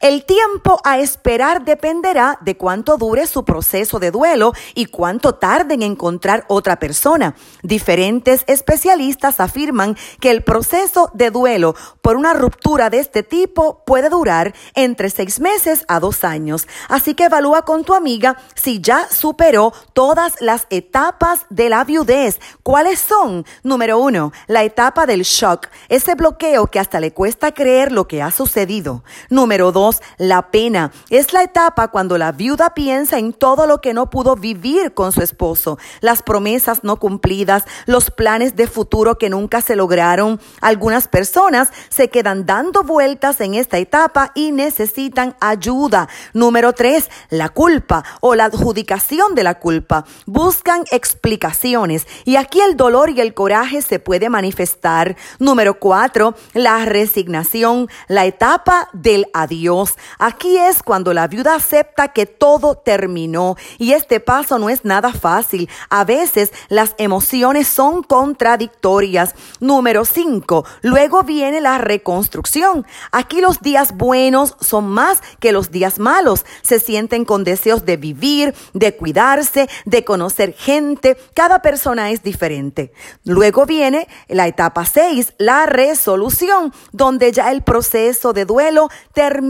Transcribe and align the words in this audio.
El 0.00 0.24
tiempo 0.24 0.80
a 0.84 0.98
esperar 0.98 1.64
dependerá 1.64 2.38
de 2.40 2.56
cuánto 2.56 2.96
dure 2.96 3.26
su 3.26 3.44
proceso 3.44 3.98
de 3.98 4.10
duelo 4.10 4.52
y 4.74 4.86
cuánto 4.86 5.34
tarde 5.34 5.74
en 5.74 5.82
encontrar 5.82 6.44
otra 6.48 6.78
persona. 6.78 7.34
Diferentes 7.62 8.44
especialistas 8.46 9.40
afirman 9.40 9.96
que 10.20 10.30
el 10.30 10.44
proceso 10.44 11.10
de 11.14 11.30
duelo 11.30 11.74
por 12.02 12.16
una 12.16 12.34
ruptura 12.34 12.90
de 12.90 12.98
este 13.00 13.22
tipo 13.22 13.84
puede 13.84 14.08
durar 14.08 14.54
entre 14.74 15.10
seis 15.10 15.40
meses 15.40 15.84
a 15.88 16.00
dos 16.00 16.24
años. 16.24 16.66
Así 16.88 17.14
que 17.14 17.24
evalúa 17.24 17.62
con 17.62 17.84
tu 17.84 17.94
amiga 17.94 18.36
si 18.54 18.80
ya 18.80 19.08
superó 19.10 19.72
todas 19.92 20.34
las 20.40 20.66
etapas 20.70 21.46
de 21.50 21.68
la 21.68 21.84
viudez. 21.84 22.38
¿Cuáles 22.62 23.00
son? 23.00 23.44
Número 23.62 23.98
uno, 23.98 24.32
la 24.46 24.64
etapa 24.64 25.06
del 25.06 25.22
shock, 25.22 25.68
ese 25.88 26.14
bloqueo 26.14 26.66
que 26.66 26.80
hasta 26.80 27.00
le 27.00 27.12
cuesta 27.12 27.52
creer 27.52 27.92
lo 27.92 28.06
que 28.08 28.22
ha 28.22 28.30
sucedido. 28.30 29.02
Número 29.30 29.65
dos, 29.72 30.00
la 30.18 30.50
pena. 30.50 30.92
Es 31.10 31.32
la 31.32 31.42
etapa 31.42 31.88
cuando 31.88 32.18
la 32.18 32.32
viuda 32.32 32.74
piensa 32.74 33.18
en 33.18 33.32
todo 33.32 33.66
lo 33.66 33.80
que 33.80 33.94
no 33.94 34.10
pudo 34.10 34.36
vivir 34.36 34.94
con 34.94 35.12
su 35.12 35.22
esposo, 35.22 35.78
las 36.00 36.22
promesas 36.22 36.84
no 36.84 36.96
cumplidas, 36.96 37.64
los 37.86 38.10
planes 38.10 38.56
de 38.56 38.66
futuro 38.66 39.18
que 39.18 39.30
nunca 39.30 39.60
se 39.60 39.76
lograron. 39.76 40.40
Algunas 40.60 41.08
personas 41.08 41.70
se 41.88 42.08
quedan 42.08 42.46
dando 42.46 42.82
vueltas 42.82 43.40
en 43.40 43.54
esta 43.54 43.78
etapa 43.78 44.32
y 44.34 44.52
necesitan 44.52 45.36
ayuda. 45.40 46.08
Número 46.32 46.72
tres, 46.72 47.10
la 47.30 47.48
culpa 47.48 48.04
o 48.20 48.34
la 48.34 48.46
adjudicación 48.46 49.34
de 49.34 49.44
la 49.44 49.58
culpa. 49.58 50.04
Buscan 50.26 50.84
explicaciones 50.90 52.06
y 52.24 52.36
aquí 52.36 52.60
el 52.60 52.76
dolor 52.76 53.10
y 53.10 53.20
el 53.20 53.34
coraje 53.34 53.82
se 53.82 53.98
puede 53.98 54.28
manifestar. 54.28 55.16
Número 55.38 55.78
cuatro, 55.78 56.34
la 56.54 56.84
resignación, 56.84 57.88
la 58.08 58.26
etapa 58.26 58.88
del 58.92 59.26
adiós. 59.32 59.55
Aquí 60.18 60.58
es 60.58 60.82
cuando 60.82 61.14
la 61.14 61.28
viuda 61.28 61.54
acepta 61.54 62.08
que 62.08 62.26
todo 62.26 62.76
terminó 62.76 63.56
y 63.78 63.92
este 63.92 64.20
paso 64.20 64.58
no 64.58 64.68
es 64.68 64.84
nada 64.84 65.12
fácil. 65.12 65.68
A 65.88 66.04
veces 66.04 66.52
las 66.68 66.94
emociones 66.98 67.66
son 67.66 68.02
contradictorias. 68.02 69.34
Número 69.60 70.04
5. 70.04 70.64
Luego 70.82 71.22
viene 71.22 71.60
la 71.60 71.78
reconstrucción. 71.78 72.86
Aquí 73.12 73.40
los 73.40 73.60
días 73.60 73.96
buenos 73.96 74.56
son 74.60 74.88
más 74.88 75.22
que 75.40 75.52
los 75.52 75.70
días 75.70 75.98
malos. 75.98 76.44
Se 76.62 76.78
sienten 76.78 77.24
con 77.24 77.42
deseos 77.42 77.86
de 77.86 77.96
vivir, 77.96 78.54
de 78.74 78.94
cuidarse, 78.94 79.68
de 79.86 80.04
conocer 80.04 80.52
gente. 80.52 81.16
Cada 81.34 81.62
persona 81.62 82.10
es 82.10 82.22
diferente. 82.22 82.92
Luego 83.24 83.64
viene 83.64 84.06
la 84.28 84.46
etapa 84.46 84.84
6, 84.84 85.34
la 85.38 85.64
resolución, 85.66 86.74
donde 86.92 87.32
ya 87.32 87.50
el 87.52 87.62
proceso 87.62 88.32
de 88.32 88.44
duelo 88.44 88.88
termina 89.14 89.45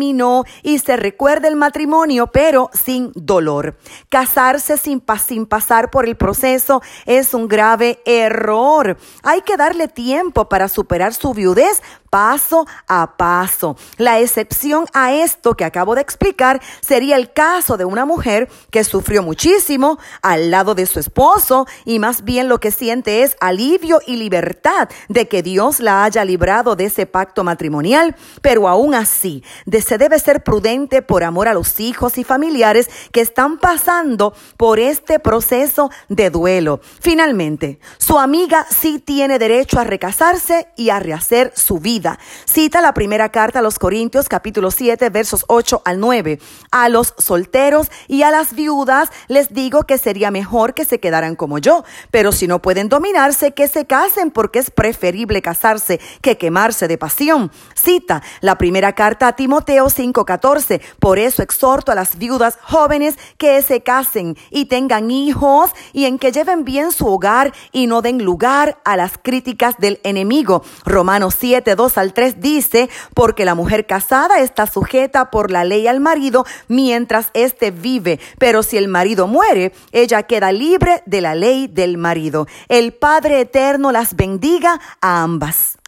y 0.63 0.79
se 0.79 0.97
recuerda 0.97 1.49
el 1.49 1.57
matrimonio, 1.57 2.29
pero 2.29 2.71
sin 2.73 3.13
dolor. 3.15 3.77
Casarse 4.09 4.77
sin, 4.77 5.03
sin 5.27 5.47
pasar 5.47 5.91
por 5.91 6.07
el 6.07 6.17
proceso 6.17 6.83
es 7.07 7.35
un 7.35 7.49
grave 7.49 8.01
error. 8.05 8.97
Hay 9.23 9.43
que 9.43 9.57
darle 9.57 9.89
tiempo 9.89 10.49
para 10.49 10.69
superar 10.69 11.15
su 11.15 11.35
viudez 11.35 11.83
paso 12.17 12.67
a 12.89 13.19
paso. 13.19 13.77
La 13.99 14.21
excepción 14.21 14.87
a 14.95 15.13
esto 15.13 15.55
que 15.55 15.67
acabo 15.67 15.95
de 15.95 16.01
explicar 16.01 16.63
sería 16.81 17.17
el 17.17 17.31
caso 17.31 17.77
de 17.77 17.85
una 17.85 18.07
mujer 18.07 18.49
que 18.71 18.85
sufrió 18.85 19.23
muchísimo 19.23 19.99
al 20.23 20.51
lado 20.51 20.75
de 20.75 20.87
su 20.87 20.99
esposo 20.99 21.67
y 21.85 21.99
más 21.99 22.25
bien 22.25 22.49
lo 22.49 22.59
que 22.59 22.71
siente 22.71 23.23
es 23.23 23.37
alivio 23.39 24.01
y 24.07 24.17
libertad 24.17 24.89
de 25.11 25.29
que 25.29 25.43
Dios 25.43 25.79
la 25.79 26.05
haya 26.05 26.25
librado 26.25 26.75
de 26.75 26.87
ese 26.87 27.05
pacto 27.05 27.45
matrimonial, 27.45 28.17
pero 28.41 28.67
aún 28.67 28.95
así 28.95 29.45
se 29.83 29.99
debe 29.99 30.19
ser 30.19 30.43
prudente 30.43 31.03
por 31.03 31.23
amor 31.23 31.49
a 31.49 31.55
los 31.55 31.81
hijos 31.81 32.17
y 32.17 32.25
familiares 32.25 32.89
que 33.13 33.21
están 33.21 33.59
pasando 33.59 34.33
por 34.57 34.79
este 34.79 35.19
proceso 35.19 35.91
de 36.09 36.31
duelo. 36.31 36.81
Finalmente, 36.99 37.79
su 37.99 38.19
amiga 38.19 38.67
sí 38.71 39.01
tiene 39.01 39.39
derecho 39.39 39.79
a 39.79 39.85
recasarse 39.85 40.69
y 40.79 40.89
a 40.89 40.99
rehacer 40.99 41.53
su 41.55 41.79
vida. 41.79 42.06
Cita 42.45 42.81
la 42.81 42.95
primera 42.95 43.31
carta 43.31 43.59
a 43.59 43.63
los 43.63 43.79
Corintios 43.79 44.29
capítulo 44.29 44.71
7 44.71 45.11
versos 45.11 45.45
8 45.49 45.83
al 45.85 46.01
9. 46.01 46.39
A 46.71 46.89
los 46.89 47.15
solteros 47.19 47.91
y 48.09 48.23
a 48.23 48.31
las 48.31 48.55
viudas 48.55 49.11
les 49.29 49.53
digo 49.53 49.85
que 49.85 49.99
sería 49.99 50.31
mejor 50.31 50.75
que 50.75 50.85
se 50.85 51.01
quedaran 51.01 51.37
como 51.37 51.59
yo, 51.59 51.85
pero 52.11 52.33
si 52.33 52.47
no 52.47 52.61
pueden 52.63 52.89
dominarse, 52.89 53.53
que 53.53 53.69
se 53.69 53.87
casen 53.87 54.31
porque 54.31 54.59
es 54.59 54.71
preferible 54.71 55.43
casarse 55.43 56.01
que 56.21 56.39
quemarse 56.39 56.89
de 56.89 56.99
pasión. 56.99 57.51
Cita 57.75 58.23
la 58.41 58.59
primera 58.59 58.93
carta 58.93 59.29
a 59.29 59.37
Timoteo 59.37 59.89
5:14. 59.89 60.81
Por 60.99 61.19
eso 61.19 61.43
exhorto 61.43 61.93
a 61.93 61.95
las 61.95 62.19
viudas 62.19 62.59
jóvenes 62.63 63.17
que 63.39 63.61
se 63.63 63.83
casen 63.83 64.37
y 64.51 64.67
tengan 64.67 65.11
hijos 65.11 65.71
y 65.93 66.05
en 66.05 66.19
que 66.19 66.33
lleven 66.33 66.65
bien 66.65 66.93
su 66.93 67.07
hogar 67.07 67.53
y 67.73 67.87
no 67.87 68.03
den 68.03 68.23
lugar 68.23 68.81
a 68.85 68.97
las 68.97 69.19
críticas 69.19 69.77
del 69.79 70.01
enemigo. 70.03 70.63
Romanos 70.85 71.37
7, 71.39 71.75
2 71.97 71.99
al 71.99 72.13
3 72.13 72.41
dice, 72.41 72.89
porque 73.15 73.45
la 73.45 73.55
mujer 73.55 73.87
casada 73.87 74.41
está 74.41 74.67
sujeta 74.67 75.31
por 75.31 75.51
la 75.51 75.65
ley 75.65 75.89
al 75.89 76.01
marido 76.01 76.45
mientras 76.69 77.31
éste 77.35 77.71
vive, 77.71 78.21
pero 78.39 78.63
si 78.63 78.77
el 78.77 78.89
marido 78.89 79.27
muere, 79.27 79.73
ella 79.93 80.23
queda 80.25 80.53
libre 80.53 81.03
de 81.07 81.21
la 81.21 81.35
ley 81.35 81.69
del 81.69 81.97
marido. 81.97 82.47
El 82.69 82.93
Padre 82.93 83.41
Eterno 83.41 83.93
las 83.93 84.15
bendiga 84.15 84.81
a 85.01 85.23
ambas. 85.23 85.79